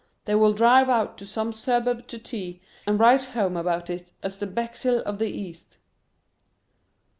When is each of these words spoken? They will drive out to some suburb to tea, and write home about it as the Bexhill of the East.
They 0.25 0.33
will 0.33 0.53
drive 0.53 0.89
out 0.89 1.15
to 1.19 1.27
some 1.27 1.53
suburb 1.53 2.07
to 2.07 2.17
tea, 2.17 2.59
and 2.87 2.99
write 2.99 3.25
home 3.35 3.55
about 3.55 3.87
it 3.87 4.11
as 4.23 4.39
the 4.39 4.47
Bexhill 4.47 5.03
of 5.05 5.19
the 5.19 5.29
East. 5.29 5.77